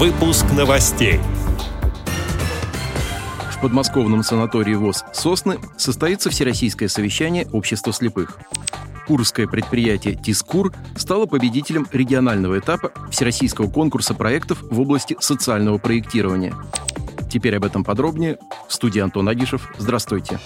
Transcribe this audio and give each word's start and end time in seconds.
Выпуск 0.00 0.46
новостей. 0.56 1.20
В 3.52 3.60
подмосковном 3.60 4.22
санатории 4.22 4.74
ВОЗ 4.74 5.04
«Сосны» 5.12 5.58
состоится 5.76 6.30
Всероссийское 6.30 6.88
совещание 6.88 7.46
общества 7.52 7.92
слепых. 7.92 8.38
Курское 9.06 9.46
предприятие 9.46 10.14
«Тискур» 10.14 10.72
стало 10.96 11.26
победителем 11.26 11.86
регионального 11.92 12.58
этапа 12.58 12.92
Всероссийского 13.10 13.68
конкурса 13.70 14.14
проектов 14.14 14.62
в 14.62 14.80
области 14.80 15.18
социального 15.20 15.76
проектирования. 15.76 16.54
Теперь 17.30 17.56
об 17.56 17.66
этом 17.66 17.84
подробнее. 17.84 18.38
В 18.68 18.72
студии 18.72 19.00
Антон 19.00 19.28
Агишев. 19.28 19.70
Здравствуйте. 19.76 20.40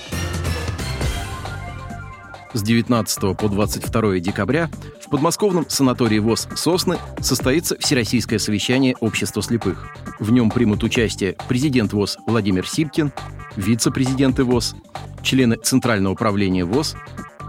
С 2.54 2.62
19 2.62 3.36
по 3.36 3.48
22 3.48 4.20
декабря 4.20 4.70
в 5.04 5.10
подмосковном 5.10 5.68
санатории 5.68 6.20
ВОЗ 6.20 6.46
«Сосны» 6.54 6.98
состоится 7.18 7.76
Всероссийское 7.80 8.38
совещание 8.38 8.94
общества 9.00 9.42
слепых. 9.42 9.88
В 10.20 10.30
нем 10.30 10.50
примут 10.50 10.84
участие 10.84 11.36
президент 11.48 11.92
ВОЗ 11.92 12.16
Владимир 12.28 12.64
Сипкин, 12.64 13.12
вице-президенты 13.56 14.44
ВОЗ, 14.44 14.76
члены 15.20 15.56
Центрального 15.56 16.12
управления 16.12 16.64
ВОЗ, 16.64 16.94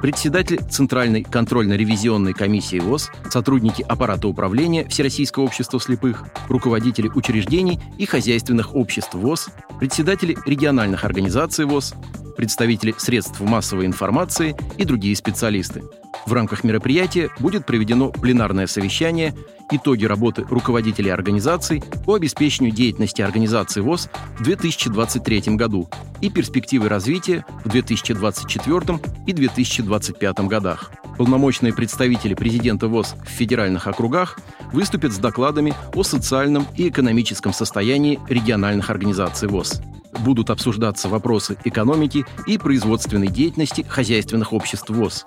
председатель 0.01 0.59
Центральной 0.71 1.21
контрольно-ревизионной 1.21 2.33
комиссии 2.33 2.79
ВОЗ, 2.79 3.11
сотрудники 3.29 3.83
аппарата 3.83 4.27
управления 4.27 4.87
Всероссийского 4.87 5.43
общества 5.43 5.79
слепых, 5.79 6.23
руководители 6.49 7.11
учреждений 7.13 7.79
и 7.99 8.07
хозяйственных 8.07 8.73
обществ 8.73 9.13
ВОЗ, 9.13 9.49
председатели 9.79 10.35
региональных 10.47 11.03
организаций 11.03 11.65
ВОЗ, 11.65 11.93
представители 12.35 12.93
средств 12.97 13.39
массовой 13.39 13.85
информации 13.85 14.55
и 14.77 14.85
другие 14.85 15.15
специалисты. 15.15 15.83
В 16.25 16.33
рамках 16.33 16.63
мероприятия 16.63 17.29
будет 17.39 17.65
проведено 17.65 18.09
пленарное 18.09 18.67
совещание 18.67 19.35
«Итоги 19.71 20.05
работы 20.05 20.43
руководителей 20.49 21.09
организаций 21.09 21.83
по 22.05 22.15
обеспечению 22.15 22.73
деятельности 22.73 23.21
организации 23.21 23.81
ВОЗ 23.81 24.09
в 24.37 24.43
2023 24.43 25.55
году 25.55 25.89
и 26.21 26.29
перспективы 26.29 26.89
развития 26.89 27.45
в 27.63 27.69
2024 27.69 28.99
и 29.27 29.33
2025 29.33 30.39
годах». 30.47 30.91
Полномочные 31.17 31.73
представители 31.73 32.33
президента 32.33 32.87
ВОЗ 32.87 33.15
в 33.23 33.29
федеральных 33.29 33.87
округах 33.87 34.37
выступят 34.73 35.13
с 35.13 35.17
докладами 35.17 35.73
о 35.93 36.03
социальном 36.03 36.67
и 36.75 36.89
экономическом 36.89 37.53
состоянии 37.53 38.19
региональных 38.27 38.89
организаций 38.89 39.47
ВОЗ 39.47 39.81
будут 40.25 40.49
обсуждаться 40.49 41.07
вопросы 41.07 41.55
экономики 41.63 42.25
и 42.47 42.57
производственной 42.57 43.27
деятельности 43.27 43.85
хозяйственных 43.87 44.51
обществ 44.53 44.89
ВОЗ, 44.89 45.23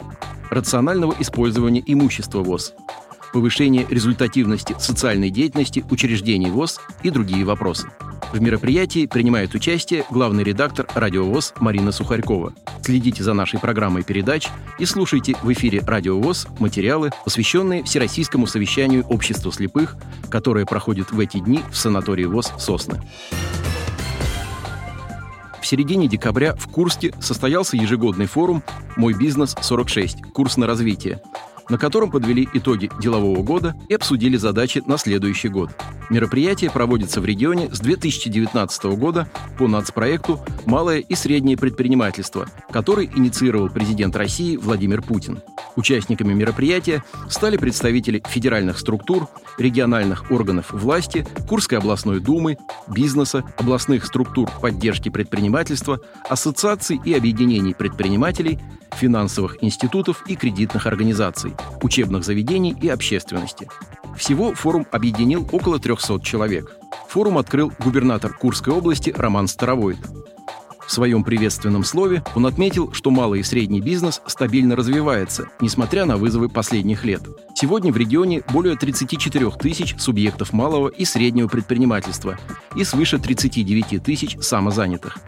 рационального 0.50 1.14
использования 1.20 1.82
имущества 1.86 2.40
ВОЗ, 2.40 2.74
повышение 3.32 3.86
результативности 3.88 4.74
социальной 4.80 5.30
деятельности 5.30 5.84
учреждений 5.88 6.50
ВОЗ 6.50 6.80
и 7.04 7.10
другие 7.10 7.44
вопросы. 7.44 7.88
В 8.32 8.40
мероприятии 8.42 9.06
принимает 9.06 9.54
участие 9.54 10.04
главный 10.10 10.42
редактор 10.42 10.86
«Радио 10.94 11.24
ВОЗ» 11.24 11.54
Марина 11.60 11.92
Сухарькова. 11.92 12.52
Следите 12.82 13.22
за 13.22 13.32
нашей 13.32 13.58
программой 13.60 14.02
передач 14.02 14.48
и 14.78 14.84
слушайте 14.84 15.36
в 15.42 15.50
эфире 15.52 15.80
«Радио 15.86 16.20
ВОЗ» 16.20 16.48
материалы, 16.58 17.10
посвященные 17.24 17.84
Всероссийскому 17.84 18.46
совещанию 18.46 19.06
общества 19.06 19.52
слепых, 19.52 19.96
которое 20.28 20.66
проходит 20.66 21.12
в 21.12 21.20
эти 21.20 21.38
дни 21.38 21.60
в 21.70 21.76
санатории 21.76 22.24
ВОЗ 22.24 22.52
«Сосны». 22.58 23.00
В 25.60 25.66
середине 25.66 26.08
декабря 26.08 26.54
в 26.54 26.68
Курске 26.68 27.12
состоялся 27.20 27.76
ежегодный 27.76 28.26
форум 28.26 28.62
«Мой 28.96 29.14
бизнес-46. 29.14 30.30
Курс 30.32 30.56
на 30.56 30.66
развитие», 30.66 31.20
на 31.68 31.78
котором 31.78 32.10
подвели 32.10 32.48
итоги 32.54 32.90
делового 33.00 33.42
года 33.42 33.74
и 33.88 33.94
обсудили 33.94 34.36
задачи 34.36 34.82
на 34.86 34.98
следующий 34.98 35.48
год. 35.48 35.70
Мероприятие 36.10 36.70
проводится 36.70 37.20
в 37.20 37.26
регионе 37.26 37.68
с 37.70 37.80
2019 37.80 38.84
года 38.96 39.28
по 39.58 39.68
нацпроекту 39.68 40.40
«Малое 40.64 41.00
и 41.00 41.14
среднее 41.14 41.58
предпринимательство», 41.58 42.46
который 42.70 43.10
инициировал 43.14 43.68
президент 43.68 44.16
России 44.16 44.56
Владимир 44.56 45.02
Путин. 45.02 45.42
Участниками 45.76 46.32
мероприятия 46.32 47.04
стали 47.28 47.58
представители 47.58 48.22
федеральных 48.26 48.78
структур, 48.78 49.28
региональных 49.58 50.30
органов 50.30 50.72
власти, 50.72 51.26
Курской 51.46 51.78
областной 51.78 52.20
думы, 52.20 52.56
бизнеса, 52.88 53.44
областных 53.58 54.06
структур 54.06 54.50
поддержки 54.62 55.10
предпринимательства, 55.10 56.00
ассоциаций 56.28 56.98
и 57.04 57.12
объединений 57.12 57.74
предпринимателей, 57.74 58.58
финансовых 58.94 59.62
институтов 59.62 60.24
и 60.26 60.36
кредитных 60.36 60.86
организаций, 60.86 61.54
учебных 61.82 62.24
заведений 62.24 62.74
и 62.80 62.88
общественности. 62.88 63.68
Всего 64.18 64.52
форум 64.52 64.84
объединил 64.90 65.48
около 65.52 65.78
300 65.78 66.20
человек. 66.20 66.76
Форум 67.08 67.38
открыл 67.38 67.72
губернатор 67.78 68.34
Курской 68.34 68.74
области 68.74 69.14
Роман 69.16 69.46
Старовойт. 69.46 69.98
В 70.84 70.90
своем 70.90 71.22
приветственном 71.22 71.84
слове 71.84 72.24
он 72.34 72.46
отметил, 72.46 72.92
что 72.92 73.10
малый 73.10 73.40
и 73.40 73.44
средний 73.44 73.80
бизнес 73.80 74.20
стабильно 74.26 74.74
развивается, 74.74 75.48
несмотря 75.60 76.04
на 76.04 76.16
вызовы 76.16 76.48
последних 76.48 77.04
лет. 77.04 77.22
Сегодня 77.54 77.92
в 77.92 77.96
регионе 77.96 78.42
более 78.52 78.74
34 78.74 79.50
тысяч 79.52 79.94
субъектов 79.98 80.52
малого 80.52 80.88
и 80.88 81.04
среднего 81.04 81.46
предпринимательства 81.46 82.38
и 82.74 82.82
свыше 82.84 83.18
39 83.18 84.02
тысяч 84.02 84.36
самозанятых 84.40 85.18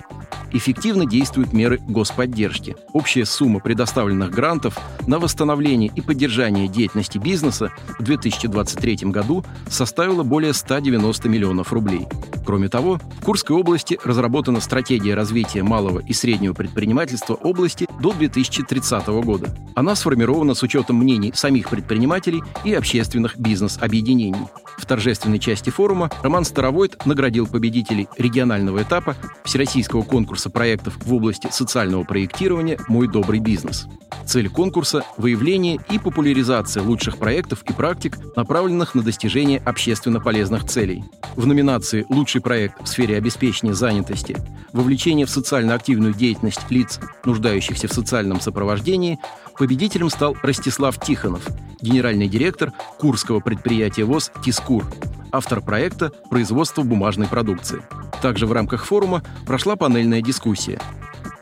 эффективно 0.53 1.07
действуют 1.07 1.53
меры 1.53 1.81
господдержки. 1.87 2.77
Общая 2.93 3.25
сумма 3.25 3.61
предоставленных 3.61 4.31
грантов 4.31 4.79
на 5.07 5.19
восстановление 5.19 5.91
и 5.95 6.01
поддержание 6.01 6.69
деятельности 6.69 7.19
бизнеса 7.19 7.71
в 7.99 8.03
2023 8.03 9.11
году 9.11 9.45
составила 9.69 10.23
более 10.23 10.53
190 10.53 11.29
миллионов 11.29 11.73
рублей. 11.73 12.07
Кроме 12.45 12.69
того, 12.69 12.99
в 13.21 13.25
Курской 13.25 13.57
области 13.57 13.99
разработана 14.05 14.61
стратегия 14.61 15.15
развития 15.15 15.63
малого 15.63 16.01
и 16.01 16.13
среднего 16.13 16.53
предпринимательства 16.53 17.35
области 17.35 17.87
до 18.01 18.13
2030 18.13 19.07
года. 19.25 19.55
Она 19.75 19.95
сформирована 19.95 20.55
с 20.55 20.63
учетом 20.63 20.97
мнений 20.97 21.33
самих 21.35 21.69
предпринимателей 21.69 22.43
и 22.65 22.75
общественных 22.75 23.39
бизнес-объединений. 23.39 24.47
В 24.81 24.87
торжественной 24.87 25.39
части 25.39 25.69
форума 25.69 26.11
Роман 26.23 26.45
Старовойт 26.45 27.05
наградил 27.05 27.47
победителей 27.47 28.09
регионального 28.17 28.83
этапа 28.83 29.15
Всероссийского 29.45 30.03
конкурса 30.03 30.49
проектов 30.49 30.97
в 31.05 31.15
области 31.15 31.49
социального 31.51 32.03
проектирования 32.03 32.79
«Мой 32.89 33.07
добрый 33.07 33.41
бизнес». 33.41 33.87
Цель 34.27 34.49
конкурса– 34.49 35.05
выявление 35.19 35.81
и 35.91 35.99
популяризация 35.99 36.83
лучших 36.83 37.19
проектов 37.19 37.63
и 37.69 37.73
практик, 37.73 38.17
направленных 38.37 38.95
на 38.95 39.03
достижение 39.03 39.59
общественно 39.59 40.21
полезных 40.21 40.65
целей. 40.65 41.05
В 41.37 41.47
номинации 41.47 42.07
«Лучший 42.09 42.41
проект 42.41 42.83
в 42.83 42.87
сфере 42.87 43.17
обеспечения 43.17 43.75
занятости», 43.75 44.37
вовлечение 44.73 45.27
в 45.27 45.31
социально 45.31 45.75
активную 45.75 46.15
деятельность 46.15 46.71
лиц, 46.71 47.01
нуждающихся 47.25 47.87
в 47.89 47.93
социальном 47.93 48.41
сопровождении, 48.41 49.19
победителем 49.59 50.09
стал 50.09 50.37
Ростислав 50.43 50.99
Тихонов, 50.99 51.47
генеральный 51.83 52.29
директор 52.29 52.73
Курского 52.99 53.41
предприятия 53.41 54.05
ВОЗ 54.05 54.31
«Тискур», 54.71 54.87
автор 55.33 55.61
проекта 55.61 56.13
«Производство 56.31 56.85
бумажной 56.85 57.27
продукции». 57.27 57.83
Также 58.23 58.47
в 58.47 58.53
рамках 58.53 58.85
форума 58.85 59.25
прошла 59.45 59.75
панельная 59.75 60.23
дискуссия. 60.23 60.79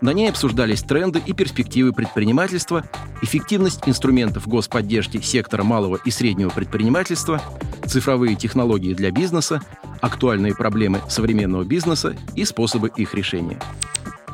На 0.00 0.14
ней 0.14 0.30
обсуждались 0.30 0.80
тренды 0.80 1.20
и 1.26 1.34
перспективы 1.34 1.92
предпринимательства, 1.92 2.84
эффективность 3.20 3.86
инструментов 3.86 4.48
господдержки 4.48 5.20
сектора 5.20 5.62
малого 5.62 5.98
и 6.02 6.10
среднего 6.10 6.48
предпринимательства, 6.48 7.42
цифровые 7.84 8.34
технологии 8.34 8.94
для 8.94 9.10
бизнеса, 9.10 9.60
актуальные 10.00 10.54
проблемы 10.54 11.02
современного 11.10 11.64
бизнеса 11.64 12.16
и 12.34 12.46
способы 12.46 12.90
их 12.96 13.14
решения. 13.14 13.60